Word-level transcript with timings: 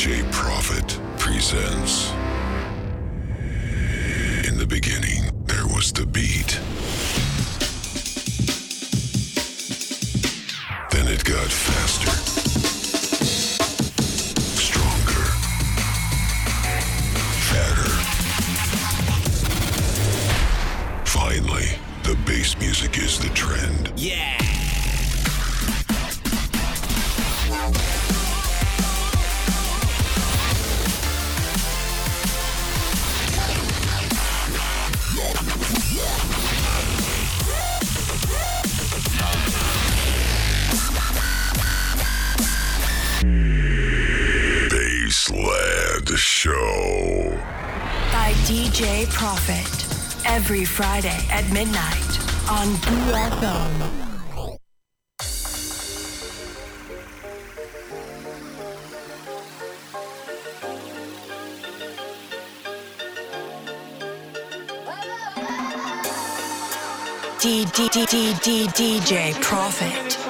DJ 0.00 0.32
Prophet 0.32 0.98
presents. 1.18 2.10
In 4.48 4.56
the 4.56 4.64
beginning, 4.66 5.30
there 5.44 5.66
was 5.66 5.92
the 5.92 6.06
beat. 6.06 6.58
Friday 50.70 51.26
at 51.30 51.44
midnight 51.52 52.18
on 52.48 52.68
BFM. 52.86 54.00
DJ 68.68 69.40
Prophet. 69.40 70.29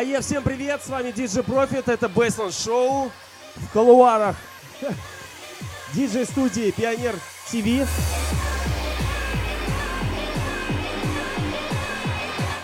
А 0.00 0.02
я 0.02 0.22
всем 0.22 0.42
привет, 0.42 0.80
с 0.82 0.88
вами 0.88 1.10
DJ 1.10 1.44
Profit, 1.44 1.92
это 1.92 2.06
Baseline 2.06 2.48
Show 2.48 3.10
в 3.54 3.68
колуарах 3.70 4.34
диджей 5.92 6.24
студии 6.24 6.70
Пионер 6.70 7.14
ТВ. 7.50 7.86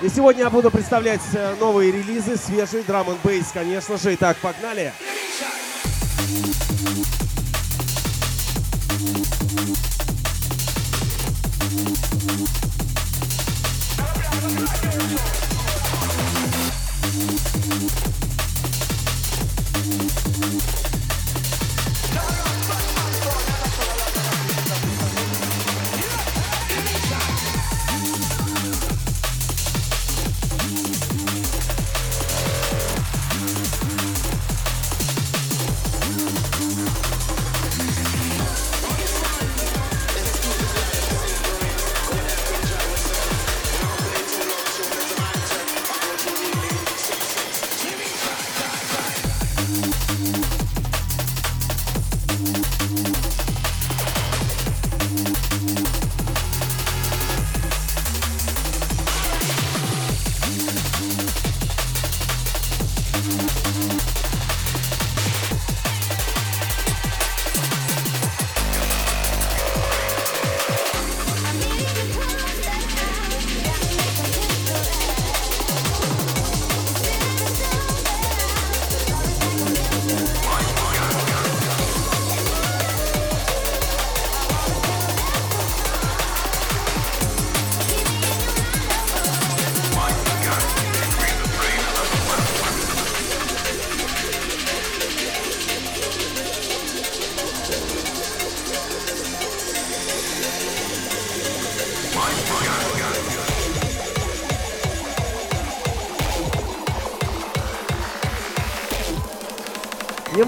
И 0.00 0.08
сегодня 0.08 0.44
я 0.44 0.48
буду 0.48 0.70
представлять 0.70 1.20
э, 1.34 1.56
новые 1.60 1.92
релизы, 1.92 2.38
свежий 2.38 2.82
драм 2.84 3.06
н 3.06 3.18
бейс, 3.22 3.50
конечно 3.52 3.98
же. 3.98 4.14
Итак, 4.14 4.38
погнали. 4.38 4.94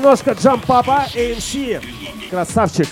Немножко 0.09 0.33
джампапа, 0.33 1.05
AMC. 1.15 1.83
Красавчик. 2.31 2.87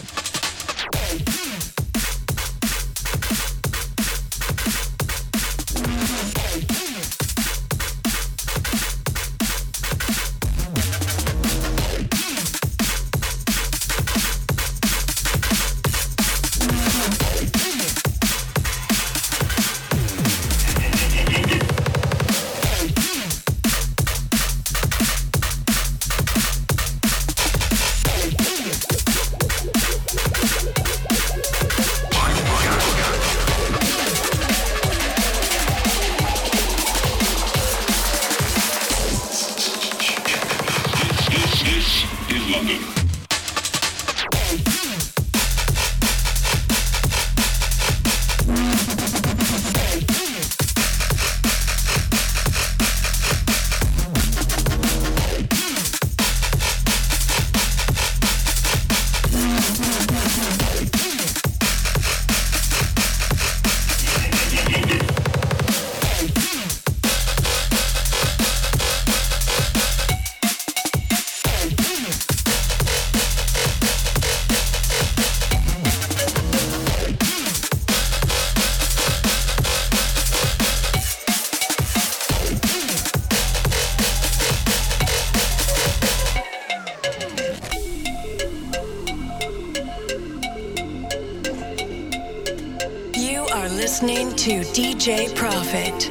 DJ 95.06 95.32
Profit. 95.36 96.10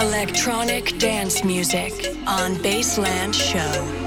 Electronic 0.00 0.98
dance 0.98 1.44
music 1.44 1.92
on 2.26 2.56
Baseland 2.56 3.34
Show. 3.34 3.99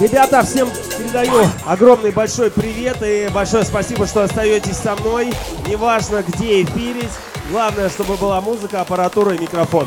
Ребята, 0.00 0.42
всем 0.42 0.70
передаю 0.98 1.46
огромный 1.66 2.10
большой 2.10 2.50
привет 2.50 3.02
и 3.02 3.28
большое 3.34 3.64
спасибо, 3.64 4.06
что 4.06 4.22
остаетесь 4.22 4.78
со 4.78 4.96
мной. 4.96 5.30
Неважно, 5.66 6.24
где 6.26 6.62
эфирить. 6.62 7.10
Главное, 7.50 7.90
чтобы 7.90 8.16
была 8.16 8.40
музыка, 8.40 8.80
аппаратура 8.80 9.34
и 9.34 9.38
микрофон. 9.38 9.86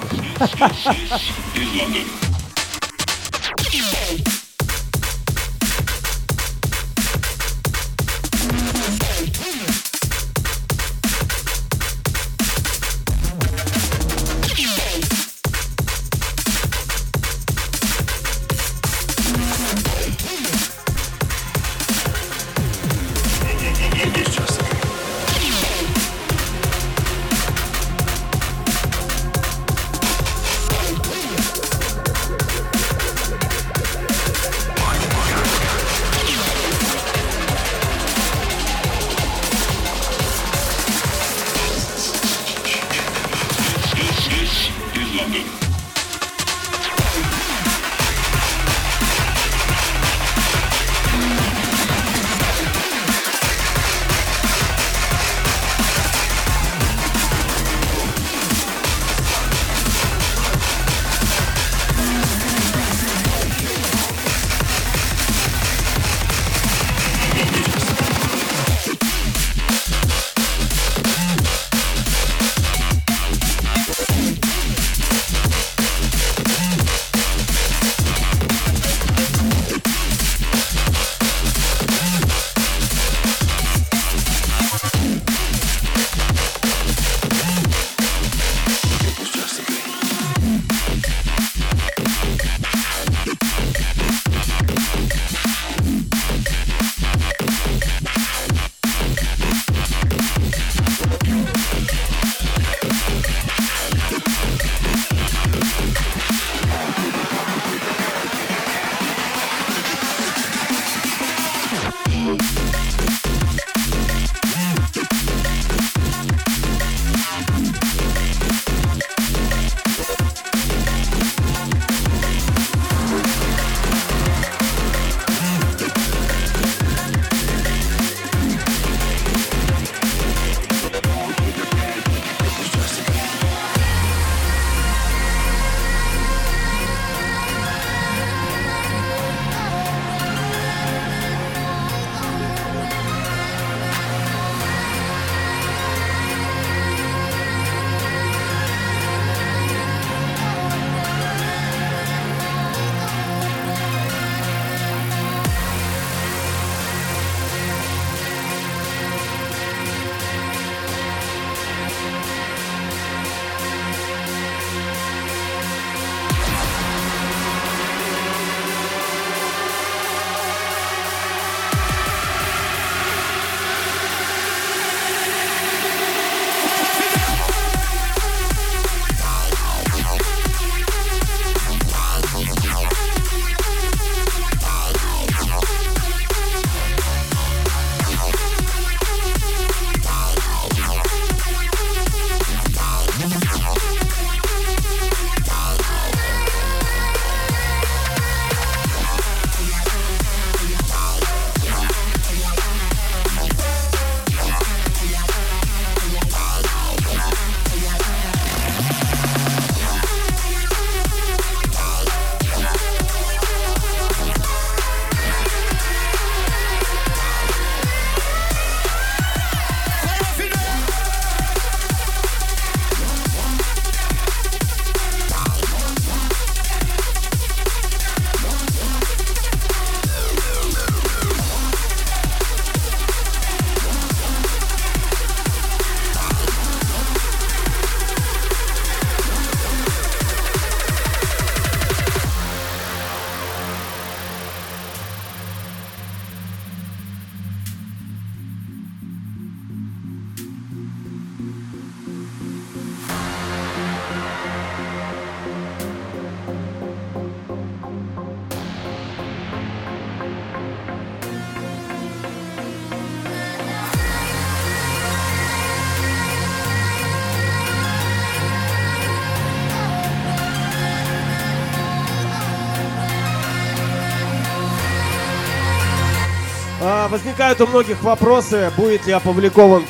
Возникают 277.33 277.61
у 277.61 277.68
многих 277.68 278.04
вопросы, 278.04 278.71
будет 278.78 279.07
ли 279.07 279.11
опубликован 279.13 279.83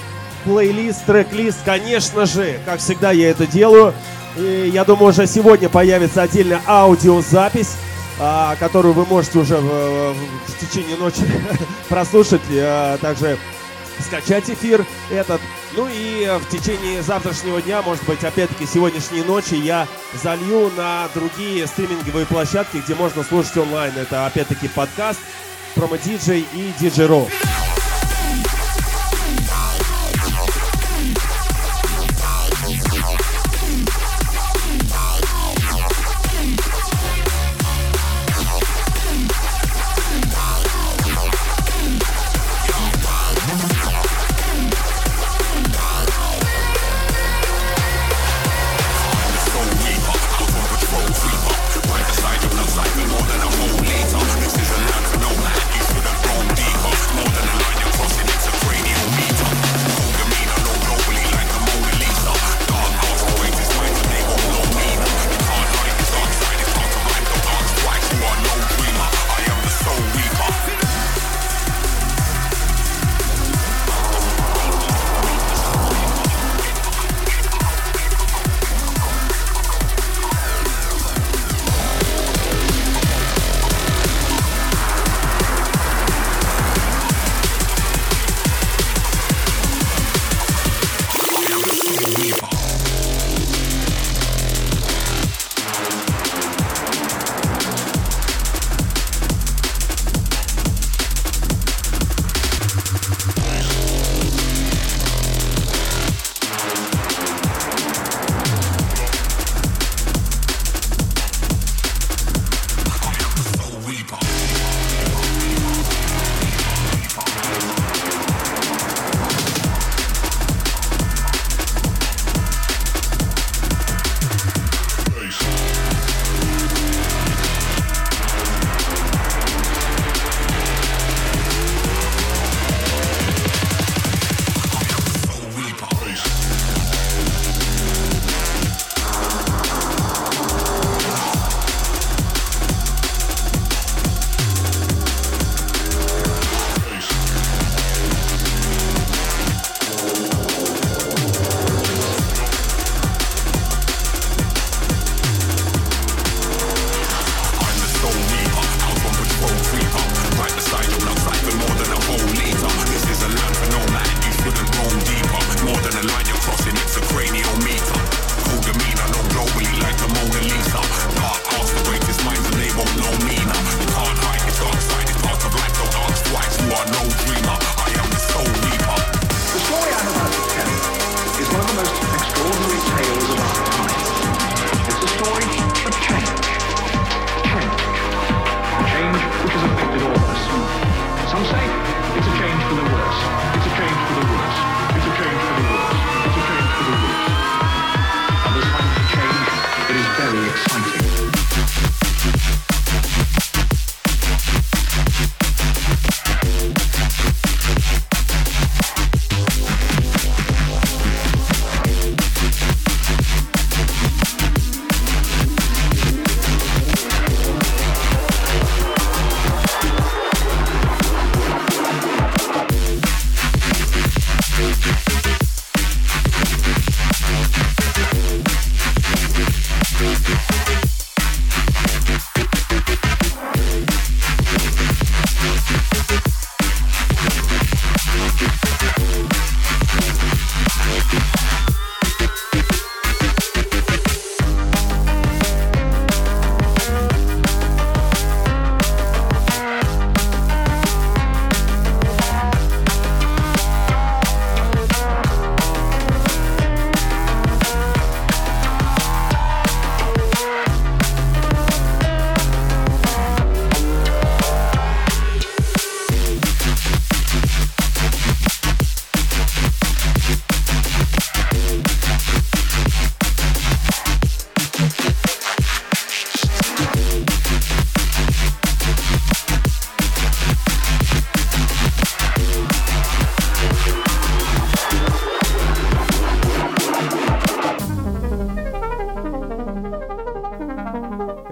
плейлист, 0.45 1.05
трек-лист. 1.05 1.57
Конечно 1.65 2.25
же, 2.25 2.57
как 2.65 2.79
всегда 2.79 3.11
я 3.11 3.29
это 3.31 3.45
делаю. 3.45 3.93
И 4.37 4.71
я 4.73 4.85
думаю, 4.85 5.09
уже 5.09 5.27
сегодня 5.27 5.67
появится 5.67 6.21
отдельная 6.21 6.61
аудиозапись, 6.65 7.75
а, 8.17 8.55
которую 8.61 8.93
вы 8.93 9.05
можете 9.05 9.39
уже 9.39 9.57
в, 9.57 10.13
в- 10.13 10.59
течение 10.59 10.95
ночи 10.95 11.19
прослушать. 11.89 12.41
а, 12.51 12.97
также 12.99 13.37
скачать 13.99 14.49
эфир 14.49 14.85
этот. 15.11 15.41
Ну 15.75 15.87
и 15.87 16.23
э, 16.23 16.37
в 16.37 16.47
течение 16.49 17.01
завтрашнего 17.03 17.61
дня, 17.61 17.81
может 17.81 18.03
быть, 18.05 18.23
опять-таки 18.23 18.65
сегодняшней 18.65 19.21
ночи 19.21 19.55
я 19.55 19.87
залью 20.21 20.71
на 20.77 21.07
другие 21.13 21.67
стриминговые 21.67 22.25
площадки, 22.25 22.77
где 22.77 22.95
можно 22.95 23.23
слушать 23.23 23.57
онлайн. 23.57 23.93
Это 23.97 24.25
опять-таки 24.25 24.67
подкаст, 24.67 25.19
промо-диджей 25.75 26.45
и 26.53 26.73
диджей-ролл. 26.79 27.27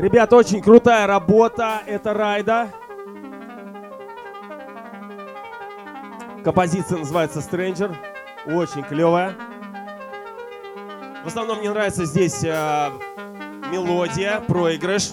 Ребят, 0.01 0.33
очень 0.33 0.63
крутая 0.63 1.05
работа. 1.05 1.83
Это 1.85 2.15
Райда. 2.15 2.71
Композиция 6.43 6.97
называется 6.97 7.37
Stranger. 7.37 7.95
Очень 8.47 8.81
клевая. 8.81 9.35
В 11.23 11.27
основном 11.27 11.59
мне 11.59 11.69
нравится 11.69 12.05
здесь 12.05 12.43
э, 12.43 12.89
мелодия, 13.71 14.39
проигрыш. 14.47 15.11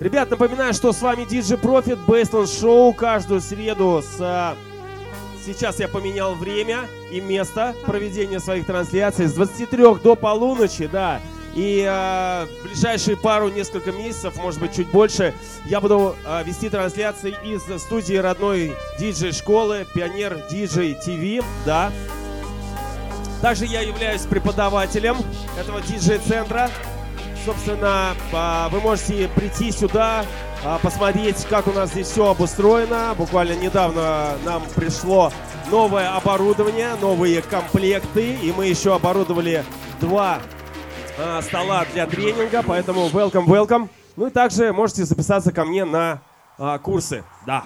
Ребят, 0.00 0.30
напоминаю, 0.30 0.72
что 0.72 0.94
с 0.94 1.02
вами 1.02 1.24
DJ 1.24 1.60
Profit, 1.60 1.98
Baseline 2.06 2.44
Show. 2.44 2.94
Каждую 2.94 3.42
среду 3.42 4.00
с... 4.02 4.16
э, 4.18 4.54
Сейчас 5.44 5.78
я 5.78 5.88
поменял 5.88 6.34
время 6.34 6.86
и 7.12 7.20
место 7.20 7.74
проведения 7.84 8.40
своих 8.40 8.64
трансляций 8.64 9.26
с 9.26 9.34
23 9.34 9.96
до 10.02 10.16
полуночи, 10.16 10.86
да. 10.86 11.20
И 11.56 11.82
э, 11.88 12.46
ближайшие 12.62 13.16
пару, 13.16 13.48
несколько 13.48 13.90
месяцев, 13.90 14.36
может 14.36 14.60
быть, 14.60 14.76
чуть 14.76 14.88
больше, 14.88 15.32
я 15.64 15.80
буду 15.80 16.14
э, 16.26 16.44
вести 16.44 16.68
трансляции 16.68 17.34
из 17.42 17.62
студии 17.80 18.14
родной 18.14 18.74
диджей-школы 19.00 19.86
Пионер 19.94 20.38
Диджей 20.50 20.94
ТВ, 20.94 21.42
да. 21.64 21.90
Также 23.40 23.64
я 23.64 23.80
являюсь 23.80 24.22
преподавателем 24.22 25.16
этого 25.58 25.80
диджей-центра. 25.80 26.70
Собственно, 27.46 28.14
а, 28.32 28.68
вы 28.70 28.80
можете 28.80 29.28
прийти 29.28 29.70
сюда, 29.70 30.26
а, 30.64 30.78
посмотреть, 30.78 31.46
как 31.48 31.68
у 31.68 31.72
нас 31.72 31.90
здесь 31.90 32.08
все 32.08 32.28
обустроено. 32.28 33.14
Буквально 33.16 33.54
недавно 33.54 34.36
нам 34.44 34.62
пришло 34.74 35.32
новое 35.70 36.14
оборудование, 36.14 36.96
новые 37.00 37.40
комплекты, 37.40 38.34
и 38.34 38.52
мы 38.52 38.66
еще 38.66 38.94
оборудовали 38.94 39.64
два 40.00 40.40
а, 41.18 41.42
стола 41.42 41.84
для 41.92 42.06
тренинга, 42.06 42.62
поэтому 42.62 43.08
welcome, 43.08 43.46
welcome. 43.46 43.88
Ну 44.16 44.26
и 44.26 44.30
также 44.30 44.72
можете 44.72 45.04
записаться 45.04 45.52
ко 45.52 45.64
мне 45.64 45.84
на 45.84 46.22
а, 46.58 46.78
курсы, 46.78 47.24
да. 47.46 47.64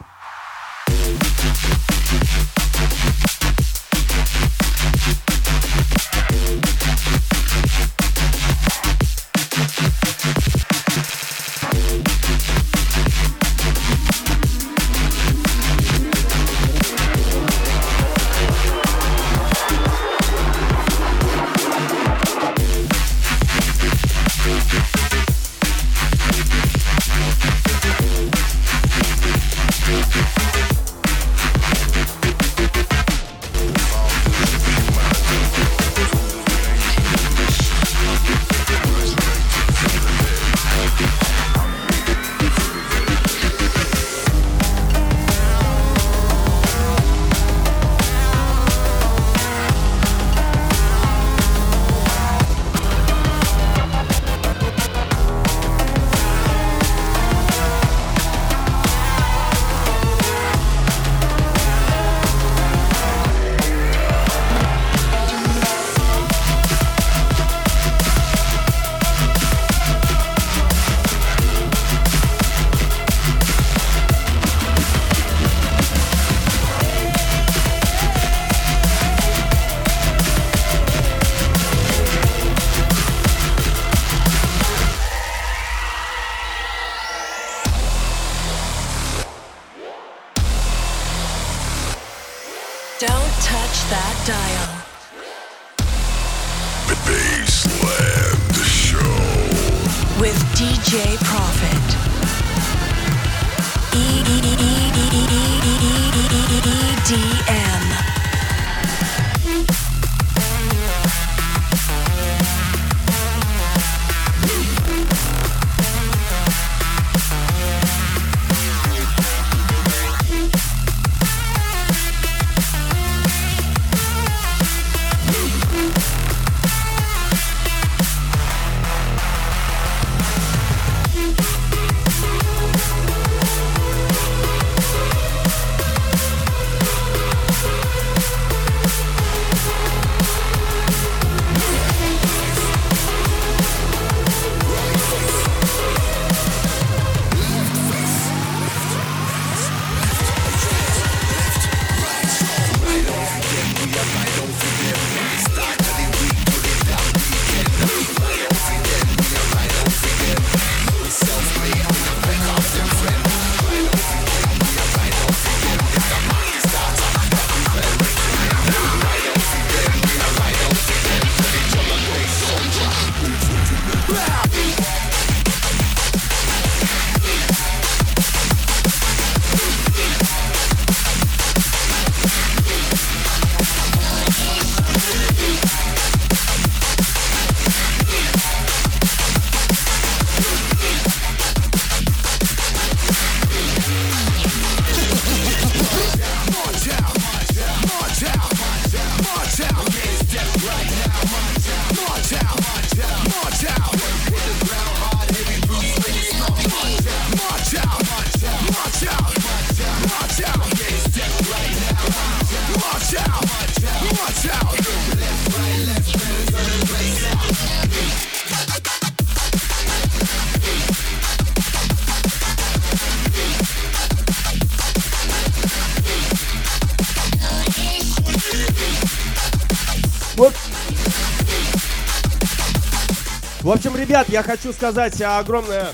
Ребят, 234.21 234.29
я 234.29 234.43
хочу 234.43 234.73
сказать 234.73 235.21
огромное 235.23 235.89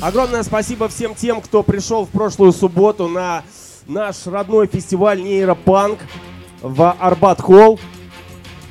Огромное 0.00 0.42
спасибо 0.42 0.88
всем 0.88 1.14
тем, 1.14 1.40
кто 1.40 1.62
пришел 1.62 2.04
в 2.04 2.08
прошлую 2.08 2.52
субботу 2.52 3.08
на 3.08 3.42
наш 3.86 4.26
родной 4.26 4.66
фестиваль 4.66 5.22
нейропанк 5.22 5.98
в 6.62 6.96
Арбат 6.98 7.40
Холл. 7.40 7.78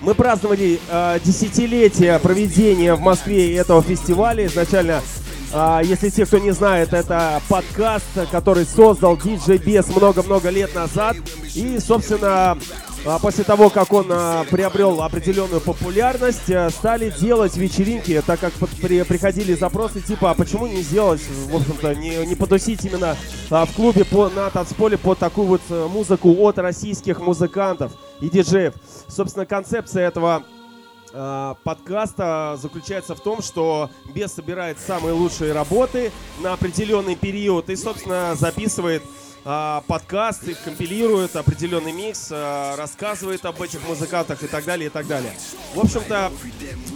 Мы 0.02 0.16
праздновали 0.16 0.80
э, 0.90 1.20
десятилетие 1.24 2.18
проведения 2.20 2.94
в 2.94 3.02
Москве 3.02 3.56
этого 3.56 3.82
фестиваля. 3.82 4.46
Изначально, 4.46 5.02
э, 5.54 5.82
если 5.84 6.10
те, 6.10 6.26
кто 6.26 6.38
не 6.38 6.52
знает, 6.52 6.94
это 6.94 7.42
подкаст, 7.50 8.06
который 8.32 8.66
создал 8.66 9.16
DJ 9.18 9.58
Бес 9.58 9.88
много-много 9.88 10.50
лет 10.50 10.74
назад. 10.76 11.18
И, 11.56 11.80
собственно, 11.80 12.52
а 12.52 12.58
после 13.22 13.46
того, 13.46 13.70
как 13.70 13.94
он 13.94 14.08
а, 14.10 14.44
приобрел 14.44 15.02
определенную 15.02 15.62
популярность, 15.62 16.52
а, 16.52 16.70
стали 16.70 17.10
делать 17.10 17.56
вечеринки, 17.56 18.22
так 18.26 18.40
как 18.40 18.52
при, 18.82 19.02
приходили 19.04 19.54
запросы 19.54 20.02
типа, 20.02 20.32
а 20.32 20.34
почему 20.34 20.68
не 20.68 20.82
сделать, 20.82 21.22
в 21.50 21.56
общем-то, 21.56 21.96
не, 21.96 22.26
не 22.26 22.36
потусить 22.36 22.84
именно 22.84 23.16
а, 23.50 23.66
в 23.66 23.74
клубе 23.74 24.04
по, 24.04 24.30
на 24.30 24.50
танцполе 24.50 24.98
под 24.98 25.20
такую 25.20 25.48
вот 25.48 25.62
э, 25.70 25.88
музыку 25.88 26.36
от 26.42 26.58
российских 26.58 27.22
музыкантов 27.22 27.94
и 28.20 28.30
диджеев. 28.30 28.74
Собственно, 29.08 29.46
концепция 29.46 30.06
этого 30.06 30.44
э, 31.14 31.56
подкаста 31.64 32.58
заключается 32.62 33.16
в 33.16 33.22
том, 33.22 33.42
что 33.42 33.90
Бес 34.14 34.34
собирает 34.34 34.80
самые 34.86 35.14
лучшие 35.14 35.54
работы 35.54 36.12
на 36.42 36.52
определенный 36.52 37.16
период 37.16 37.70
и, 37.70 37.78
собственно, 37.78 38.36
записывает 38.36 39.02
а, 39.50 39.82
подкаст, 39.88 40.44
их 40.44 40.62
компилирует, 40.62 41.38
определенный 41.38 41.94
микс, 41.94 42.28
а, 42.32 42.76
рассказывает 42.76 43.46
об 43.46 43.62
этих 43.62 43.82
музыкантах 43.88 44.44
и 44.44 44.48
так 44.48 44.66
далее, 44.66 44.88
и 44.88 44.90
так 44.90 45.08
далее. 45.08 45.32
В 45.74 45.80
общем-то, 45.80 46.34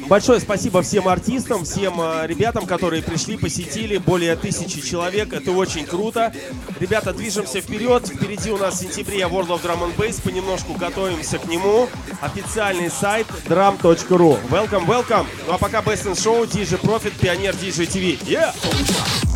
большое 0.10 0.42
спасибо 0.42 0.82
всем 0.82 1.08
артистам, 1.08 1.64
всем 1.64 2.02
а, 2.02 2.28
ребятам, 2.28 2.66
которые 2.66 3.04
пришли, 3.04 3.38
посетили, 3.38 3.98
более 3.98 4.36
тысячи 4.36 4.82
человек, 4.82 5.32
это 5.32 5.54
очень 5.54 5.86
круто. 5.86 6.34
Ребята, 6.82 7.14
движемся 7.14 7.62
вперед, 7.62 8.06
впереди 8.08 8.52
у 8.52 8.58
нас 8.58 8.76
в 8.76 8.80
сентябре 8.82 9.22
World 9.22 9.48
of 9.48 9.64
Drum 9.64 9.86
and 9.86 9.96
Bass, 9.96 10.22
понемножку 10.22 10.74
готовимся 10.74 11.40
к 11.40 11.48
нему. 11.48 11.88
Официальный 12.20 12.90
сайт 12.90 13.28
drum.ru. 13.48 14.38
Welcome, 14.50 14.86
welcome. 14.86 15.26
Ну 15.48 15.54
а 15.54 15.58
пока 15.58 15.80
Best 15.80 16.06
in 16.06 16.16
Show, 16.16 16.46
DJ 16.46 16.82
Profit, 16.82 17.14
Пионер 17.18 17.56
DJ 17.56 17.88
TV. 17.88 18.20
Yeah! 18.26 19.31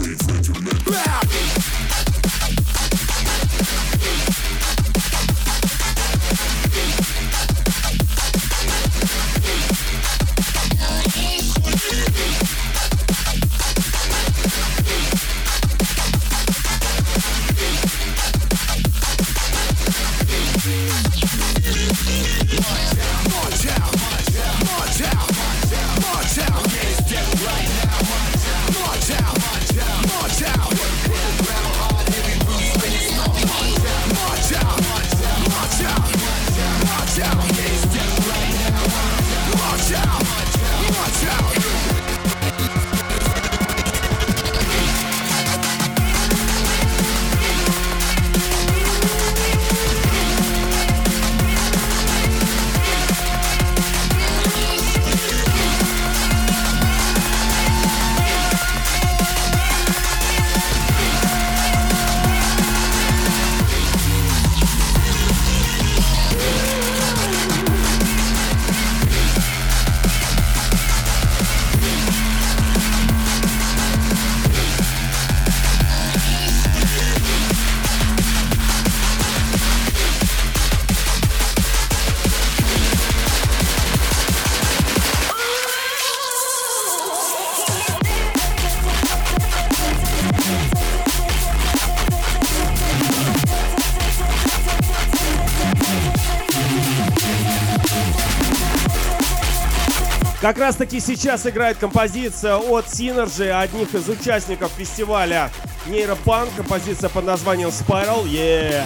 Как 100.45 100.59
раз 100.59 100.75
таки 100.75 100.99
сейчас 100.99 101.47
играет 101.47 101.79
композиция 101.79 102.57
от 102.57 102.85
Synergy, 102.85 103.49
одних 103.49 103.95
из 103.95 104.07
участников 104.07 104.71
фестиваля 104.77 105.49
Нейропанк. 105.87 106.51
Композиция 106.55 107.09
под 107.09 107.25
названием 107.25 107.69
Spiral. 107.69 108.25
Yeah! 108.25 108.83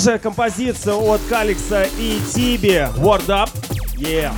Свежая 0.00 0.18
композиция 0.18 0.94
от 0.94 1.20
Каликса 1.28 1.82
и 1.98 2.18
Тиби. 2.32 2.88
Word 2.96 3.28
up. 3.28 3.50
Yeah. 3.98 4.32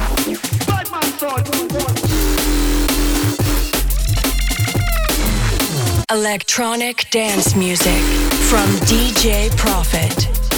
Electronic 6.10 7.08
dance 7.12 7.54
music 7.54 8.02
from 8.50 8.66
DJ 8.88 9.56
Profit. 9.56 10.51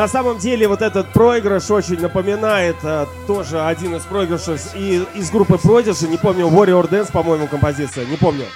На 0.00 0.08
самом 0.08 0.38
деле 0.38 0.66
вот 0.66 0.80
этот 0.80 1.12
проигрыш 1.12 1.70
очень 1.70 2.00
напоминает 2.00 2.76
а, 2.84 3.06
тоже 3.26 3.60
один 3.60 3.94
из 3.96 4.02
проигрышей 4.04 4.56
и, 4.74 5.04
из 5.14 5.30
группы 5.30 5.56
Prodigy, 5.56 6.08
не 6.08 6.16
помню, 6.16 6.48
Warrior 6.48 6.88
Dance, 6.88 7.12
по-моему, 7.12 7.46
композиция, 7.48 8.06
не 8.06 8.16
помню. 8.16 8.46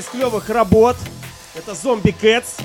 Из 0.00 0.06
клевых 0.06 0.48
работ. 0.48 0.96
Это 1.54 1.72
Zombie 1.72 2.14
Cats. 2.18 2.62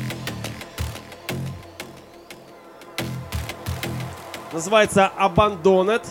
Называется 4.54 5.12
Abandoned. 5.20 6.06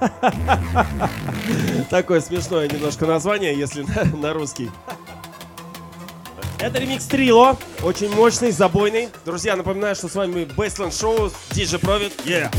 Такое 1.90 2.20
смешное 2.20 2.68
немножко 2.68 3.06
название, 3.06 3.58
если 3.58 3.82
на, 3.82 4.04
на 4.16 4.32
русский. 4.32 4.70
Это 6.60 6.78
ремикс 6.78 7.06
Трило, 7.06 7.56
очень 7.82 8.14
мощный, 8.14 8.52
забойный. 8.52 9.08
Друзья, 9.24 9.56
напоминаю, 9.56 9.96
что 9.96 10.08
с 10.08 10.14
вами 10.14 10.42
Baseline 10.42 10.90
Show, 10.90 11.32
DJ 11.50 11.80
Провид. 11.80 12.12
Yeah! 12.24 12.52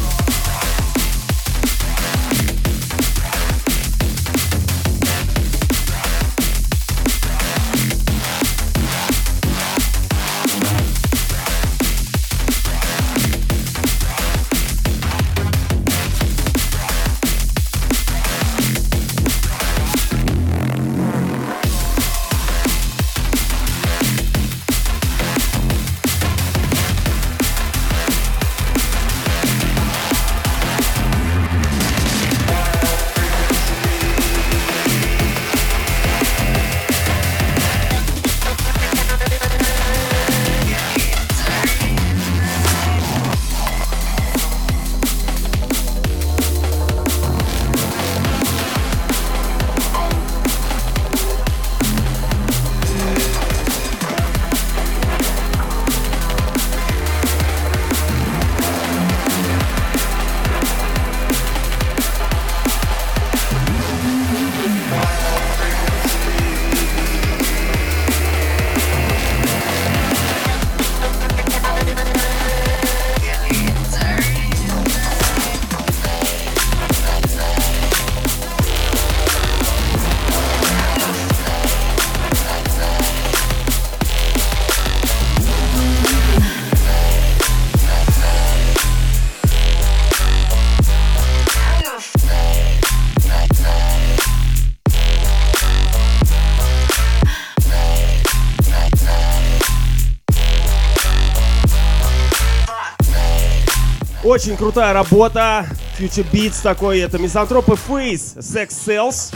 Очень 104.24 104.56
крутая 104.56 104.94
работа. 104.94 105.68
Future 106.00 106.26
Beats 106.32 106.62
такой. 106.64 107.00
Это 107.00 107.18
Мизантропы 107.20 107.74
Face, 107.74 108.38
Sex 108.38 108.70
Cells. 108.70 109.36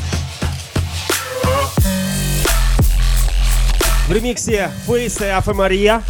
В 4.08 4.12
ремиксе 4.13 4.71
Face 4.88 5.26
и 5.26 5.30
Афа 5.30 5.54
Мария. 5.54 6.02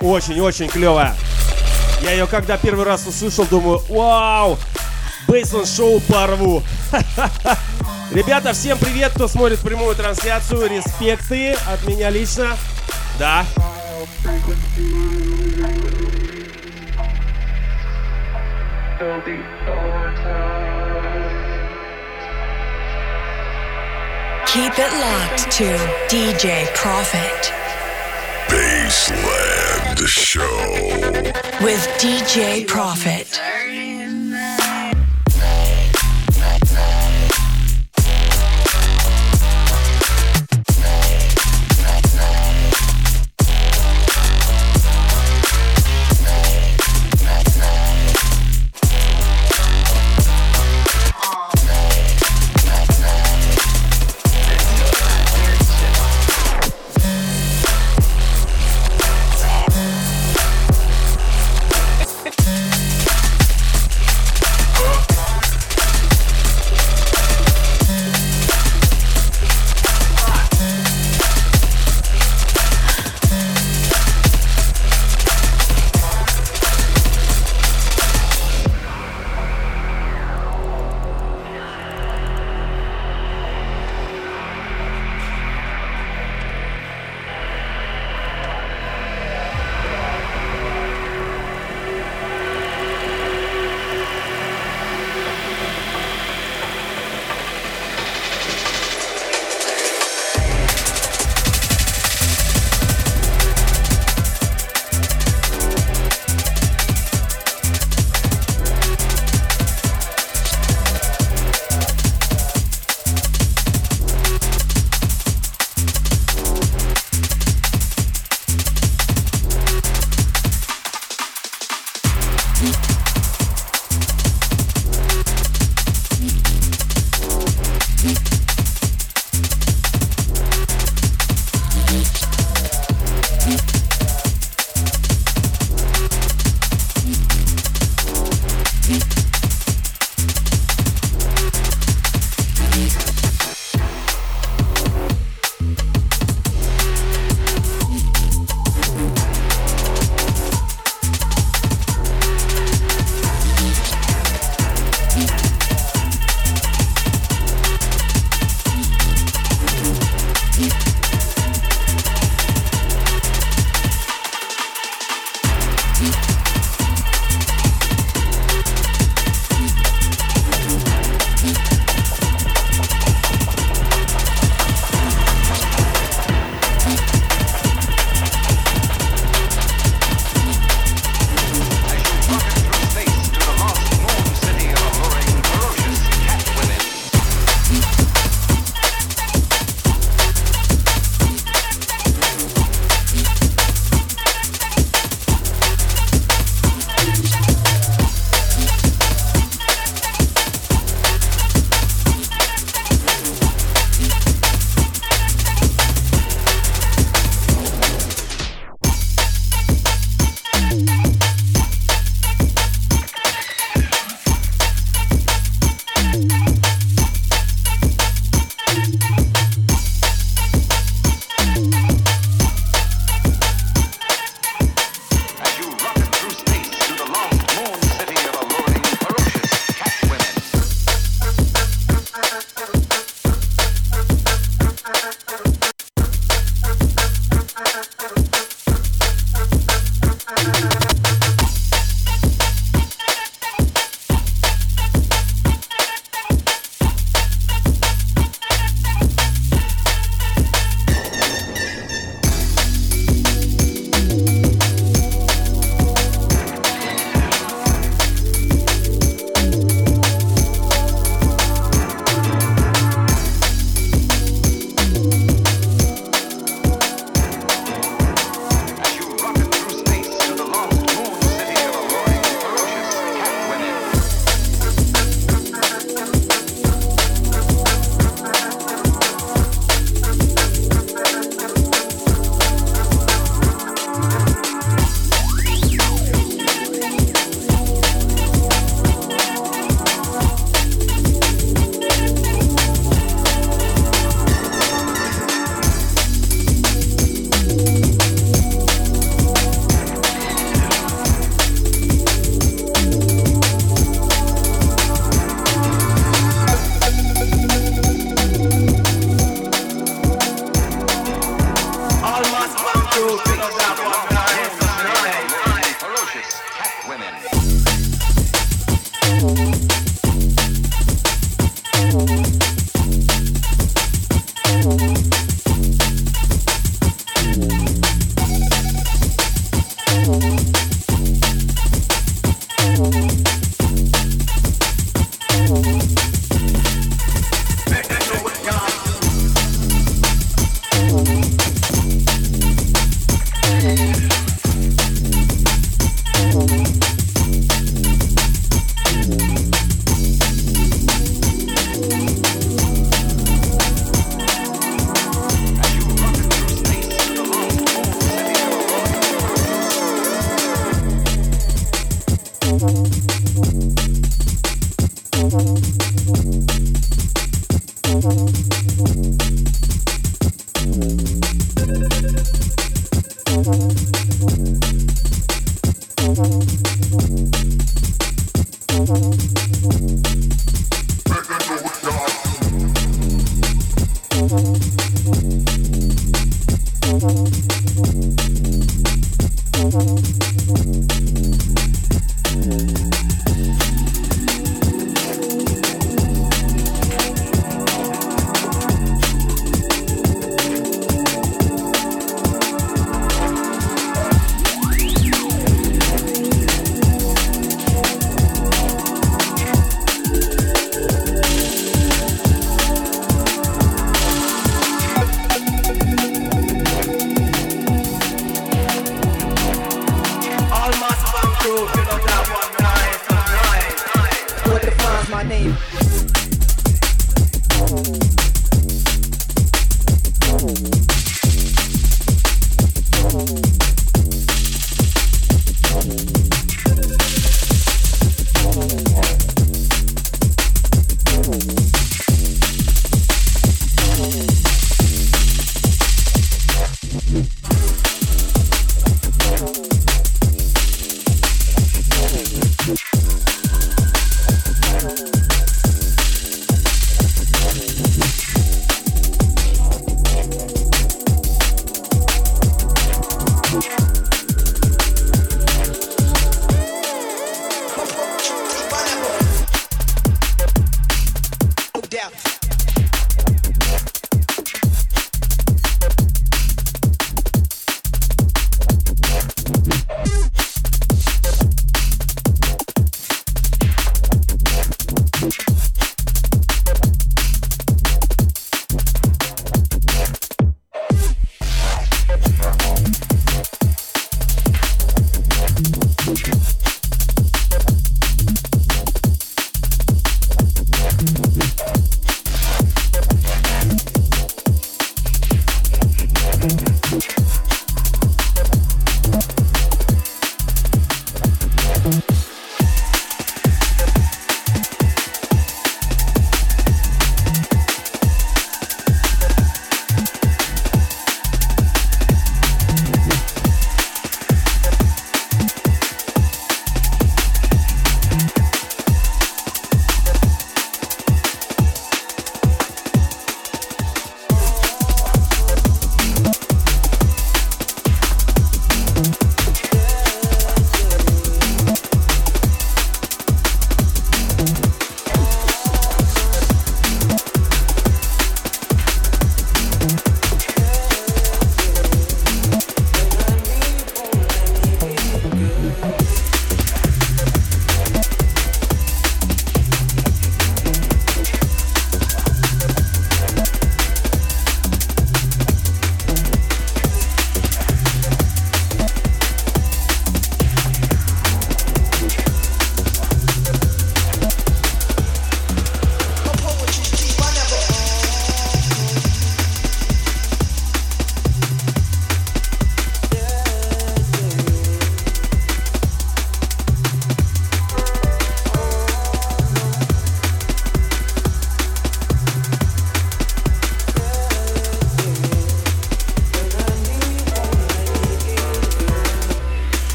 Очень-очень 0.00 0.68
клевая. 0.68 1.14
Я 2.02 2.12
ее 2.12 2.26
когда 2.26 2.56
первый 2.56 2.86
раз 2.86 3.06
услышал, 3.06 3.44
думаю, 3.44 3.82
вау, 3.90 4.58
Бейсленд 5.26 5.68
шоу 5.68 6.00
порву. 6.00 6.62
Ребята, 8.12 8.54
всем 8.54 8.78
привет, 8.78 9.12
кто 9.12 9.28
смотрит 9.28 9.58
прямую 9.58 9.94
трансляцию. 9.94 10.70
Респекты 10.70 11.52
от 11.66 11.86
меня 11.86 12.08
лично. 12.08 12.56
Да. 13.18 13.44
Keep 24.46 24.72
it 24.76 24.92
locked 24.98 25.52
to 25.52 25.66
DJ 26.08 26.66
Profit 26.74 27.52
Baseland 28.48 30.04
Show. 30.04 30.42
with 31.64 31.86
DJ 32.00 32.66
Profit. 32.66 33.40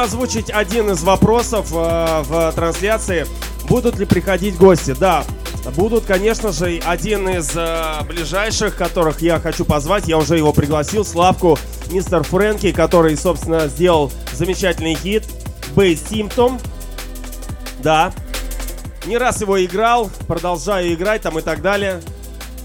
Озвучить 0.00 0.48
один 0.48 0.90
из 0.90 1.02
вопросов 1.02 1.72
э, 1.74 2.22
в 2.22 2.52
трансляции. 2.52 3.26
Будут 3.68 3.98
ли 3.98 4.06
приходить 4.06 4.56
гости? 4.56 4.96
Да, 4.98 5.24
будут, 5.76 6.06
конечно 6.06 6.52
же, 6.52 6.80
один 6.86 7.28
из 7.28 7.50
э, 7.54 8.02
ближайших, 8.08 8.76
которых 8.76 9.20
я 9.20 9.38
хочу 9.38 9.66
позвать. 9.66 10.08
Я 10.08 10.16
уже 10.16 10.38
его 10.38 10.54
пригласил, 10.54 11.04
Славку, 11.04 11.58
мистер 11.90 12.22
Фрэнки, 12.22 12.72
который, 12.72 13.14
собственно, 13.14 13.68
сделал 13.68 14.10
замечательный 14.32 14.94
хит 14.94 15.24
Base 15.76 16.02
Symptom. 16.08 16.58
Да, 17.82 18.14
не 19.04 19.18
раз 19.18 19.42
его 19.42 19.62
играл, 19.62 20.10
продолжаю 20.26 20.94
играть 20.94 21.20
там 21.20 21.38
и 21.38 21.42
так 21.42 21.60
далее. 21.60 22.00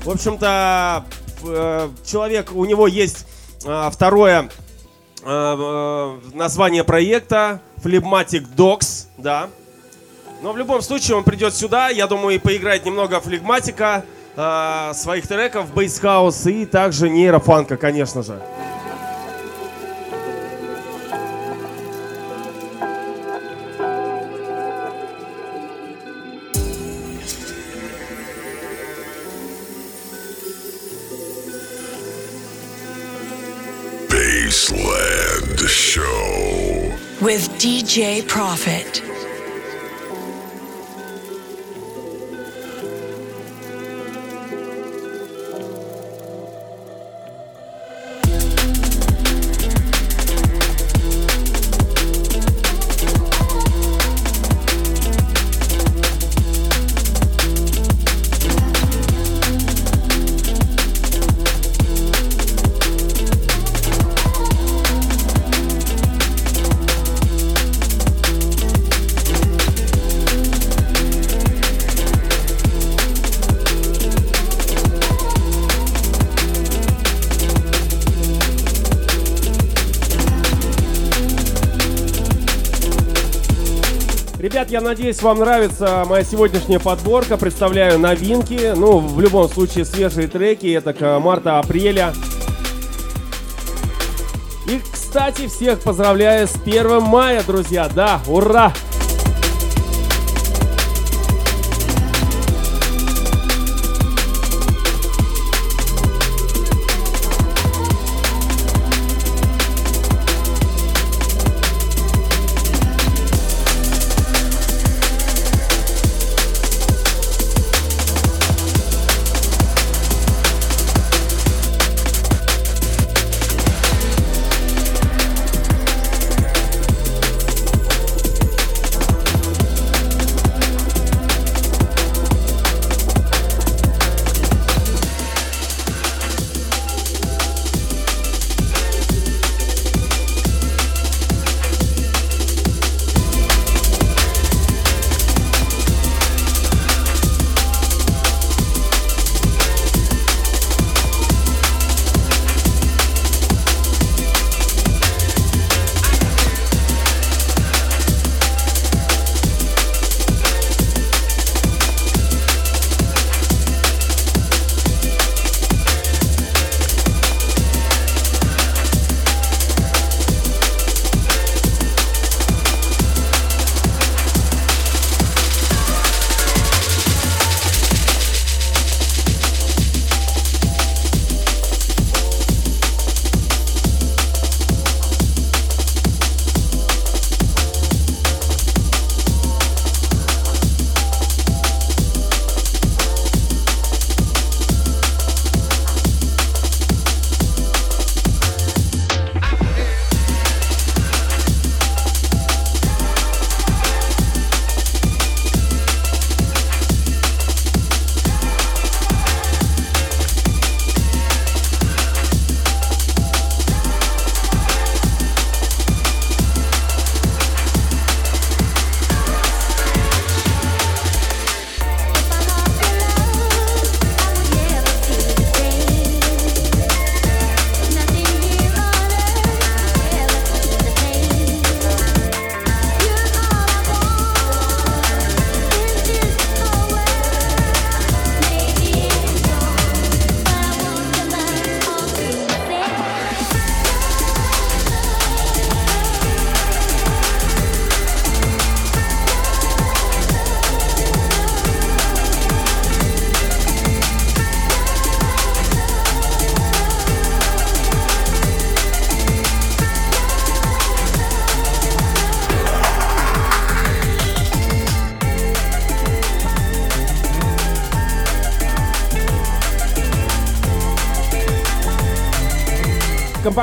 В 0.06 0.10
общем-то, 0.10 1.04
э, 1.44 1.90
человек, 2.06 2.56
у 2.56 2.64
него 2.64 2.88
есть 2.88 3.28
э, 3.66 3.90
второе 3.92 4.50
э, 5.26 6.20
название 6.34 6.84
проекта 6.84 7.60
Phlegmatic 7.84 8.46
Dogs, 8.56 9.08
да. 9.18 9.50
Но 10.42 10.54
в 10.54 10.58
любом 10.58 10.82
случае 10.82 11.18
он 11.18 11.24
придет 11.24 11.54
сюда, 11.56 11.90
я 11.90 12.08
думаю, 12.08 12.36
и 12.36 12.40
поиграет 12.40 12.86
немного 12.86 13.20
флегматика, 13.20 14.06
своих 14.36 15.28
треков, 15.28 15.74
бейсхаус 15.74 16.46
и 16.48 16.66
также 16.66 17.10
нейрофанка, 17.10 17.78
конечно 17.78 18.22
же. 18.22 18.42
With 37.36 37.50
DJ 37.60 38.26
Profit. 38.26 39.15
Я 84.76 84.82
надеюсь, 84.82 85.22
вам 85.22 85.40
нравится 85.40 86.04
моя 86.06 86.26
сегодняшняя 86.26 86.80
подборка. 86.80 87.38
Представляю 87.38 87.98
новинки. 87.98 88.74
Ну, 88.76 88.98
в 88.98 89.22
любом 89.22 89.48
случае, 89.48 89.86
свежие 89.86 90.28
треки. 90.28 90.68
Это 90.68 90.92
к 90.92 91.18
марта-апреля. 91.20 92.14
И, 94.68 94.82
кстати, 94.92 95.48
всех 95.48 95.80
поздравляю 95.80 96.46
с 96.46 96.56
1 96.58 97.02
мая, 97.04 97.42
друзья. 97.48 97.90
Да, 97.96 98.20
ура! 98.28 98.74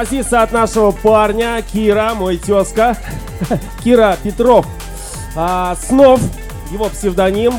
Композиция 0.03 0.43
от 0.43 0.51
нашего 0.51 0.91
парня 0.91 1.63
Кира, 1.63 2.15
мой 2.17 2.37
тезка. 2.37 2.97
Кира 3.85 4.17
Петров. 4.21 4.67
А, 5.37 5.77
Снов, 5.77 6.21
его 6.73 6.89
псевдоним. 6.89 7.55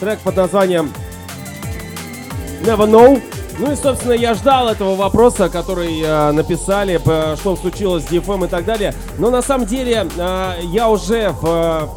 Трек 0.00 0.18
под 0.20 0.36
названием 0.36 0.90
Never 2.62 2.88
Know. 2.88 3.22
Ну 3.58 3.72
и, 3.72 3.76
собственно, 3.76 4.14
я 4.14 4.32
ждал 4.32 4.70
этого 4.70 4.94
вопроса, 4.94 5.50
который 5.50 6.00
э, 6.00 6.32
написали, 6.32 6.96
по- 6.96 7.36
что 7.38 7.56
случилось 7.56 8.04
с 8.04 8.06
DFM 8.06 8.46
и 8.46 8.48
так 8.48 8.64
далее. 8.64 8.94
Но 9.18 9.28
на 9.28 9.42
самом 9.42 9.66
деле 9.66 10.08
э, 10.16 10.52
я 10.62 10.88
уже 10.88 11.28
в 11.42 11.44
э, 11.44 11.88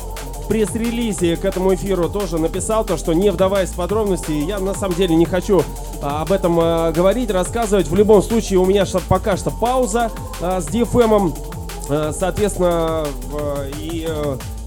пресс-релизе 0.49 1.37
к 1.37 1.45
этому 1.45 1.73
эфиру 1.73 2.09
тоже 2.09 2.37
написал 2.37 2.83
то, 2.83 2.97
что 2.97 3.13
не 3.13 3.29
вдаваясь 3.29 3.69
в 3.69 3.75
подробности, 3.75 4.31
я 4.31 4.59
на 4.59 4.73
самом 4.73 4.95
деле 4.95 5.15
не 5.15 5.25
хочу 5.25 5.63
об 6.01 6.31
этом 6.31 6.59
э, 6.59 6.91
говорить, 6.91 7.31
рассказывать. 7.31 7.87
В 7.87 7.95
любом 7.95 8.21
случае 8.21 8.59
у 8.59 8.65
меня 8.65 8.85
пока 9.07 9.37
что 9.37 9.51
пауза 9.51 10.11
э, 10.41 10.61
с 10.61 10.67
DFM. 10.67 11.33
Э, 11.89 12.11
Соответственно, 12.13 13.05
и 13.79 14.07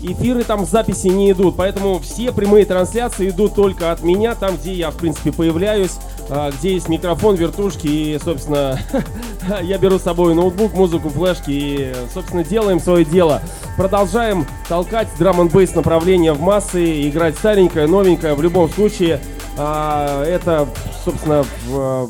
эфиры 0.03 0.43
там 0.45 0.65
в 0.65 0.69
записи 0.69 1.07
не 1.09 1.31
идут, 1.31 1.57
поэтому 1.57 1.99
все 2.01 2.33
прямые 2.33 2.65
трансляции 2.65 3.29
идут 3.29 3.55
только 3.55 3.93
от 3.93 4.03
меня, 4.03 4.35
там, 4.35 4.57
где 4.57 4.73
я, 4.73 4.91
в 4.91 4.97
принципе, 4.97 5.33
появляюсь, 5.33 5.93
а, 6.29 6.51
где 6.51 6.75
есть 6.75 6.89
микрофон, 6.89 7.37
вертушки 7.37 7.87
и, 7.87 8.19
собственно, 8.23 8.79
я 9.63 9.79
беру 9.79 9.99
с 9.99 10.03
собой 10.03 10.35
ноутбук, 10.35 10.75
музыку, 10.75 11.09
флешки 11.09 11.51
и, 11.51 11.93
собственно, 12.13 12.43
делаем 12.43 12.81
свое 12.81 13.05
дело. 13.05 13.43
Продолжаем 13.77 14.47
толкать 14.69 15.09
драм 15.19 15.41
н 15.41 15.49
бейс 15.49 15.75
направление 15.75 16.33
в 16.33 16.41
массы, 16.41 17.09
играть 17.09 17.37
старенькое, 17.37 17.87
новенькое. 17.87 18.35
В 18.35 18.43
любом 18.43 18.69
случае, 18.71 19.21
а, 19.59 20.25
это, 20.25 20.67
собственно, 21.05 21.45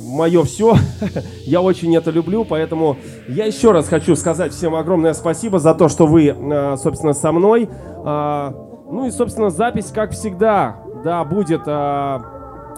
мое 0.01 0.45
все. 0.45 0.77
я 1.45 1.61
очень 1.61 1.95
это 1.97 2.11
люблю, 2.11 2.45
поэтому 2.45 2.97
я 3.29 3.47
еще 3.47 3.73
раз 3.73 3.89
хочу 3.89 4.15
сказать 4.17 4.53
всем 4.53 4.75
огромное 4.75 5.13
спасибо 5.15 5.59
за 5.59 5.75
то, 5.75 5.89
что 5.89 6.07
вы, 6.07 6.31
а, 6.31 6.77
собственно, 6.77 7.13
со 7.13 7.33
мной. 7.33 7.69
А, 8.05 8.55
Ну 8.91 9.07
и, 9.07 9.11
собственно, 9.11 9.51
запись, 9.51 9.91
как 9.93 10.13
всегда, 10.13 10.77
да, 11.03 11.25
будет 11.25 11.63
а, 11.67 12.21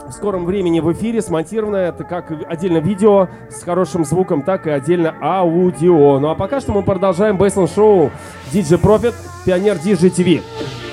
в 0.09 0.13
скором 0.13 0.45
времени 0.45 0.81
в 0.81 0.93
эфире 0.93 1.21
смонтированная. 1.21 1.89
Это 1.89 2.05
как 2.05 2.31
отдельно 2.31 2.79
видео 2.79 3.29
с 3.51 3.63
хорошим 3.63 4.05
звуком, 4.05 4.43
так 4.43 4.67
и 4.67 4.71
отдельно 4.71 5.15
аудио. 5.21 6.19
Ну 6.21 6.29
а 6.29 6.35
пока 6.35 6.61
что 6.61 6.73
мы 6.73 6.83
продолжаем 6.83 7.37
Бейсленд 7.37 7.71
шоу 7.71 8.11
DJ 8.53 8.81
Profit, 8.81 9.15
Пионер 9.45 9.77
DJ 9.77 10.11
TV. 10.11 10.84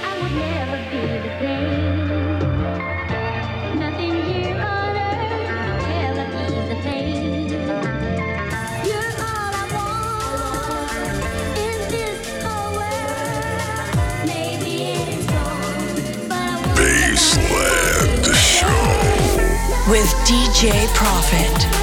DJ 20.62 20.86
Profit. 20.93 21.80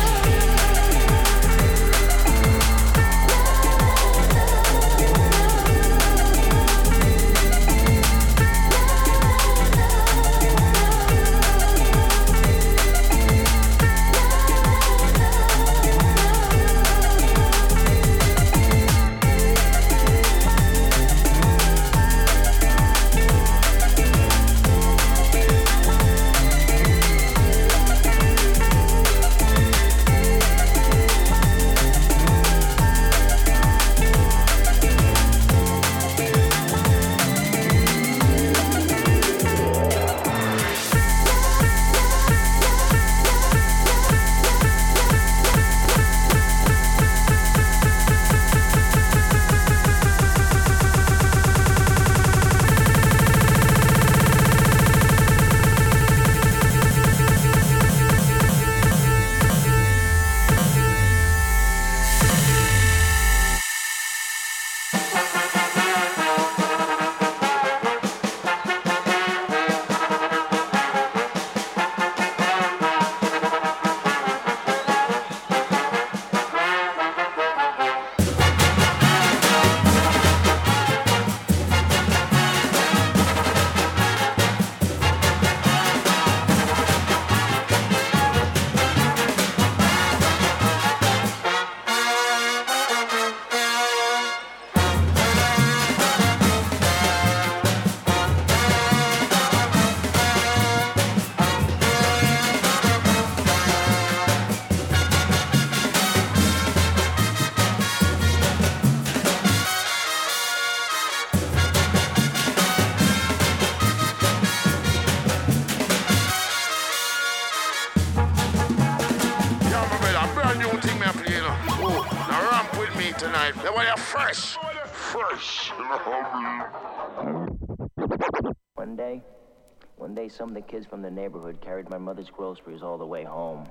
Day 130.29 130.35
some 130.35 130.49
of 130.51 130.55
the 130.55 130.61
kids 130.61 130.87
from 130.87 131.03
the 131.03 131.11
neighborhood 131.11 131.61
carried 131.61 131.89
my 131.91 131.99
mother's 131.99 132.31
groceries 132.31 132.83
all 132.83 132.99
the 132.99 133.07
way 133.07 133.25
home. 133.25 133.67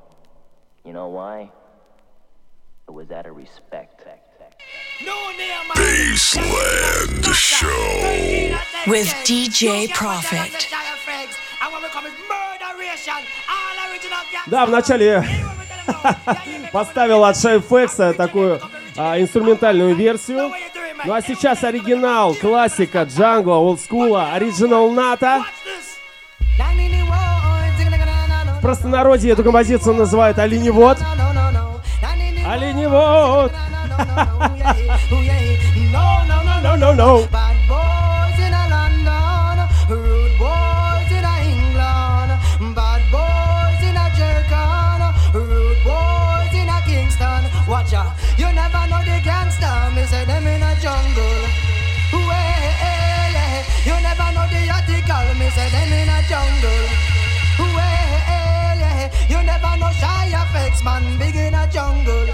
You 0.86 0.93
know 0.93 1.08
why? 1.08 1.51
It 2.88 2.91
was 2.91 3.12
out 3.12 3.26
of 3.26 3.36
respect. 3.36 4.03
Baseland 5.76 7.26
Show. 7.34 8.58
With 8.88 9.08
DJ 9.26 9.89
Profit. 9.93 10.68
Да, 14.47 14.66
вначале 14.66 15.24
поставил 16.72 17.26
от 17.26 17.38
Шайфекса 17.38 18.14
такую 18.14 18.62
а, 18.95 19.20
инструментальную 19.20 19.93
версию. 19.95 20.51
Ну 21.05 21.14
а 21.14 21.22
сейчас 21.22 21.64
оригинал, 21.64 22.34
классика, 22.36 23.03
джангла, 23.03 23.55
олдскула, 23.55 24.34
оригинал 24.34 24.89
НАТО. 24.91 25.43
Простонародье 28.62 29.32
эту 29.34 29.43
композицию 29.43 29.95
называют 29.95 30.39
оленевод. 30.39 30.97
Оленевод. 32.45 33.51
Jungle. 56.30 57.07
Man, 60.84 61.17
big 61.17 61.36
in 61.36 61.53
a 61.53 61.67
jungle. 61.67 62.28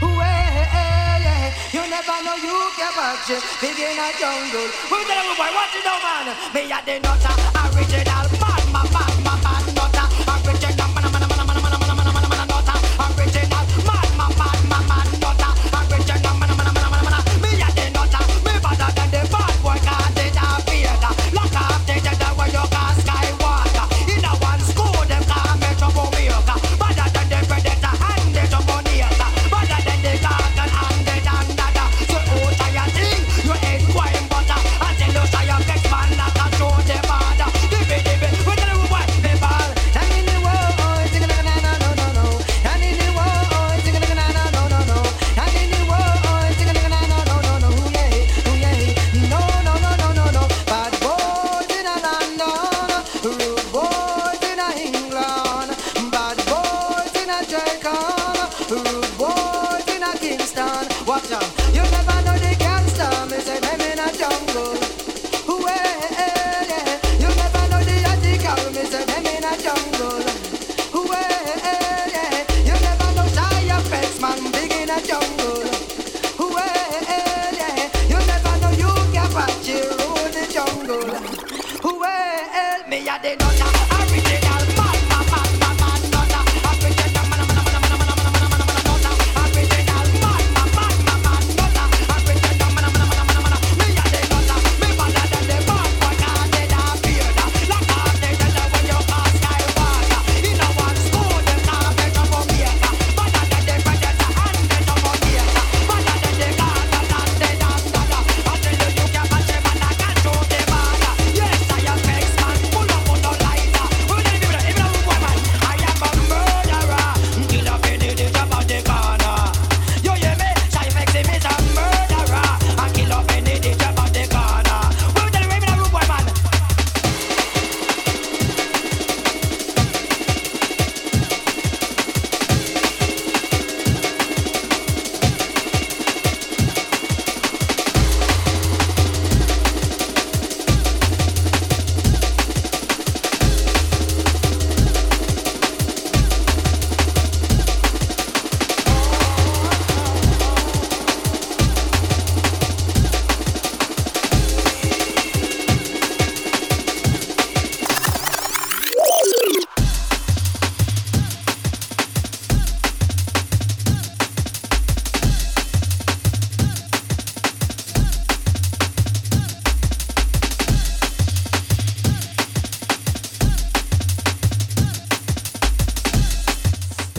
Well, 0.00 1.22
you 1.72 1.82
never 1.90 2.18
know 2.24 2.36
you 2.36 2.70
can 2.76 2.92
match 2.96 3.30
it, 3.30 3.42
big 3.60 3.78
in 3.78 3.98
a 3.98 4.08
jungle. 4.18 4.68
Who's 4.88 5.06
the 5.06 5.14
boy? 5.36 5.50
What 5.54 5.74
you 5.74 5.84
know, 5.84 5.98
man? 6.02 6.26
Me 6.54 6.72
a 6.72 6.80
the 6.84 7.00
nutter, 7.00 7.34
original, 7.76 8.28
bad, 8.40 8.72
my 8.72 8.88
bad. 8.92 9.15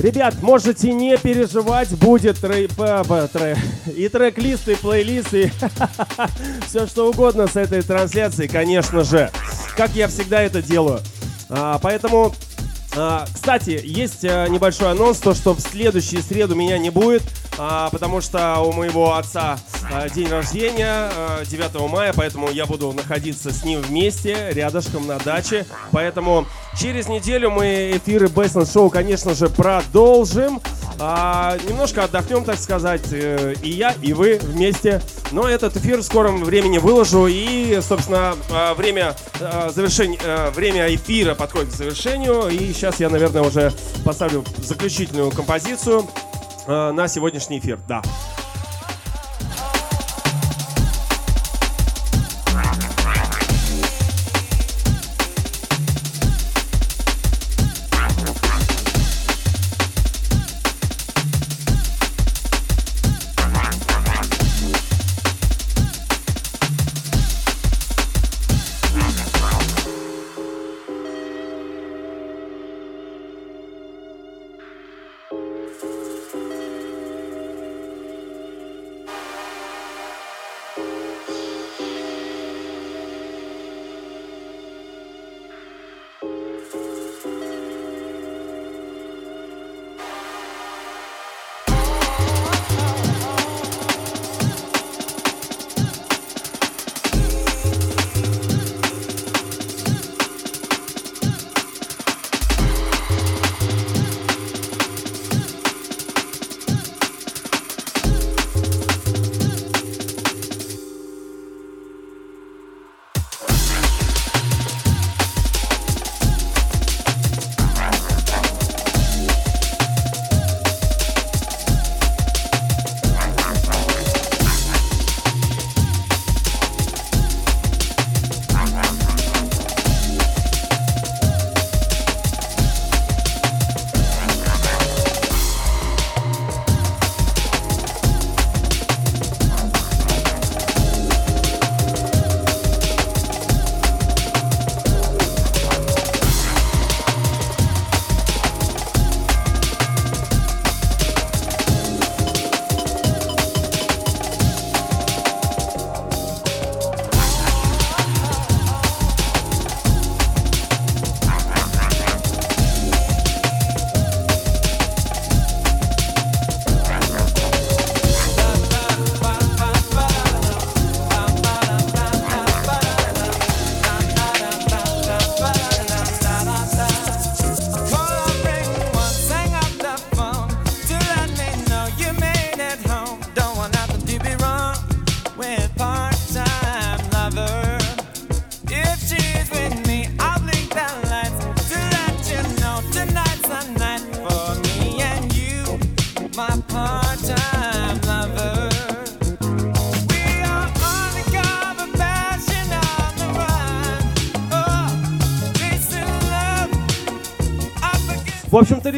Ребят, 0.08 0.42
можете 0.42 0.94
не 0.94 1.18
переживать, 1.18 1.90
будет 1.90 2.40
трей... 2.40 2.70
Э, 2.78 3.28
трей... 3.28 3.56
и 3.94 4.08
трек-лист, 4.08 4.70
и 4.70 4.76
плейлист, 4.76 5.34
и 5.34 5.52
все 6.66 6.88
что 6.88 7.10
угодно 7.10 7.46
с 7.48 7.58
этой 7.58 7.82
трансляцией, 7.82 8.48
конечно 8.48 9.04
же, 9.04 9.30
как 9.76 9.92
я 9.98 10.08
всегда 10.08 10.42
это 10.42 10.62
делаю. 10.62 11.02
А, 11.50 11.78
поэтому 11.80 12.34
а, 13.00 13.28
кстати, 13.32 13.80
есть 13.84 14.24
э, 14.24 14.48
небольшой 14.50 14.90
анонс, 14.90 15.20
то 15.20 15.36
что 15.36 15.54
в 15.54 15.60
следующую 15.60 16.24
среду 16.24 16.56
меня 16.56 16.80
не 16.80 16.90
будет, 16.90 17.22
а, 17.60 17.92
потому 17.92 18.22
что 18.22 18.60
у 18.62 18.72
моего 18.72 19.14
отца 19.14 19.60
э, 19.92 20.10
день 20.16 20.28
рождения 20.30 21.12
э, 21.16 21.44
9 21.46 21.92
мая, 21.92 22.12
поэтому 22.16 22.50
я 22.50 22.66
буду 22.66 22.92
находиться 22.94 23.54
с 23.54 23.64
ним 23.64 23.82
вместе, 23.82 24.50
рядышком 24.52 25.06
на 25.06 25.20
даче. 25.20 25.68
Поэтому 25.92 26.48
через 26.76 27.08
неделю 27.08 27.52
мы 27.52 27.92
эфиры 27.94 28.30
Бейсон 28.30 28.66
Шоу, 28.66 28.90
конечно 28.90 29.36
же, 29.36 29.48
продолжим. 29.48 30.60
А, 31.00 31.58
немножко 31.68 32.04
отдохнем, 32.04 32.44
так 32.44 32.58
сказать, 32.58 33.08
э, 33.12 33.54
и 33.62 33.70
я, 33.70 33.94
и 34.02 34.14
вы 34.14 34.40
вместе. 34.42 35.02
Но 35.32 35.48
этот 35.48 35.78
эфир 35.78 36.00
в 36.00 36.04
скором 36.04 36.44
времени 36.44 36.80
выложу. 36.80 37.28
И, 37.28 37.80
собственно, 37.82 38.36
а, 38.50 38.74
время, 38.74 39.16
а, 39.40 39.70
завершения, 39.70 40.18
э, 40.24 40.50
время 40.52 40.94
эфира 40.94 41.36
подходит 41.36 41.70
к 41.70 41.76
завершению. 41.76 42.48
И 42.50 42.74
сейчас 42.74 43.00
я, 43.00 43.10
наверное, 43.10 43.44
уже 43.44 43.72
поставлю 44.04 44.44
заключительную 44.58 45.32
композицию 45.32 46.08
э, 46.66 46.92
на 46.92 47.08
сегодняшний 47.08 47.60
эфир. 47.60 47.80
Да. 47.88 48.02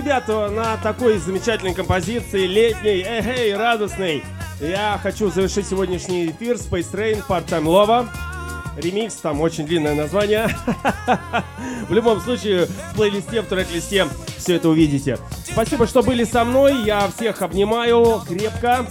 Ребята, 0.09 0.49
на 0.49 0.75
такой 0.77 1.19
замечательной 1.19 1.75
композиции, 1.75 2.47
летней, 2.47 3.03
эй, 3.05 3.55
радостной, 3.55 4.23
я 4.59 4.99
хочу 5.03 5.29
завершить 5.29 5.67
сегодняшний 5.67 6.31
эфир 6.31 6.55
Space 6.55 6.91
Train 6.91 7.23
Part-Time 7.27 7.65
Lova. 7.65 8.07
Ремикс, 8.75 9.13
там 9.17 9.39
очень 9.39 9.67
длинное 9.67 9.93
название. 9.93 10.49
В 11.89 11.93
любом 11.93 12.21
случае, 12.21 12.65
в 12.65 12.95
плейлисте, 12.95 13.41
в 13.41 13.45
трек-листе 13.45 14.07
все 14.37 14.55
это 14.55 14.69
увидите. 14.69 15.19
Спасибо, 15.45 15.85
что 15.85 16.01
были 16.01 16.23
со 16.23 16.43
мной. 16.43 16.81
Я 16.85 17.07
всех 17.15 17.43
обнимаю 17.43 18.23
крепко. 18.27 18.87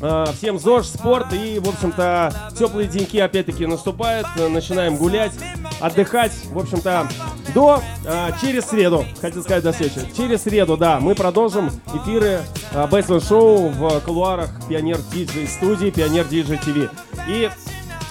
А, 0.00 0.26
Всем 0.32 0.60
ЗОЖ, 0.60 0.86
спорт 0.86 1.32
и, 1.32 1.58
в 1.58 1.68
общем-то, 1.68 2.52
теплые 2.56 2.86
деньки 2.86 3.18
опять-таки 3.18 3.66
наступают. 3.66 4.28
Начинаем 4.36 4.96
гулять, 4.96 5.32
отдыхать. 5.80 6.32
В 6.46 6.58
общем-то, 6.58 7.08
до 7.54 7.82
а, 8.06 8.32
через 8.40 8.66
среду, 8.66 9.04
хотел 9.20 9.42
сказать 9.42 9.62
до 9.62 9.72
встречи. 9.72 10.00
Через 10.16 10.42
среду, 10.42 10.76
да, 10.76 11.00
мы 11.00 11.14
продолжим 11.14 11.70
эфиры 11.94 12.40
а, 12.72 12.86
Basement 12.86 13.26
Шоу 13.26 13.68
в 13.68 14.00
кулуарах 14.00 14.50
Пионер 14.68 14.98
Диджей 15.12 15.46
студии, 15.46 15.90
Пионер 15.90 16.26
Диджей 16.26 16.58
ТВ. 16.58 16.90
И 17.28 17.50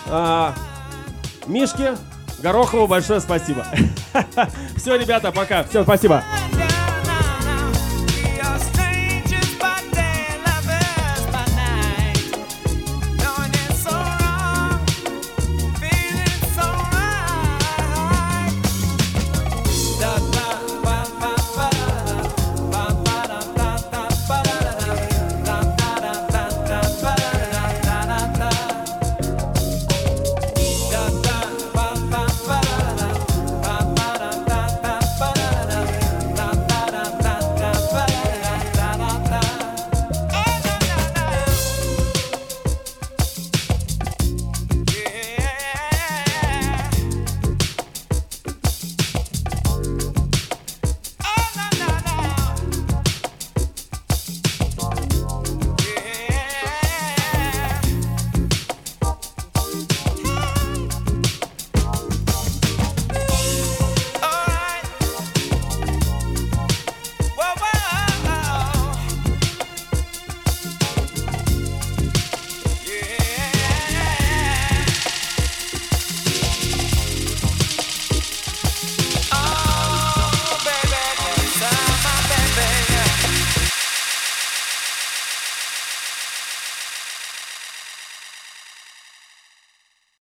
а, 0.08 0.54
Мишке 1.48 1.96
Горохову 2.42 2.88
большое 2.88 3.20
спасибо. 3.20 3.66
Все, 4.76 4.96
ребята, 4.96 5.32
пока. 5.32 5.64
Всем 5.64 5.84
спасибо. 5.84 6.24